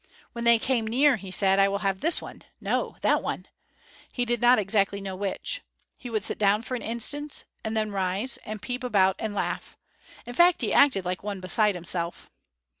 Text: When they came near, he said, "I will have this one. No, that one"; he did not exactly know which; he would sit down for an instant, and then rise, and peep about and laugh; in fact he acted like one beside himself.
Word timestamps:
When 0.31 0.45
they 0.45 0.57
came 0.57 0.87
near, 0.87 1.17
he 1.17 1.29
said, 1.29 1.59
"I 1.59 1.67
will 1.67 1.77
have 1.85 2.01
this 2.01 2.19
one. 2.23 2.43
No, 2.59 2.95
that 3.01 3.21
one"; 3.21 3.45
he 4.11 4.25
did 4.25 4.41
not 4.41 4.57
exactly 4.57 4.99
know 4.99 5.15
which; 5.15 5.61
he 5.95 6.09
would 6.09 6.23
sit 6.23 6.39
down 6.39 6.63
for 6.63 6.73
an 6.73 6.81
instant, 6.81 7.43
and 7.63 7.77
then 7.77 7.91
rise, 7.91 8.37
and 8.37 8.59
peep 8.63 8.83
about 8.83 9.15
and 9.19 9.35
laugh; 9.35 9.77
in 10.25 10.33
fact 10.33 10.61
he 10.61 10.73
acted 10.73 11.05
like 11.05 11.21
one 11.21 11.39
beside 11.39 11.75
himself. 11.75 12.31